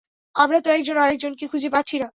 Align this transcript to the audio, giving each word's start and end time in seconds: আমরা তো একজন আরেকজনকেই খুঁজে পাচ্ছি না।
আমরা 0.35 0.57
তো 0.61 0.69
একজন 0.71 0.97
আরেকজনকেই 0.97 1.47
খুঁজে 1.47 1.69
পাচ্ছি 1.69 1.95
না। 1.99 2.07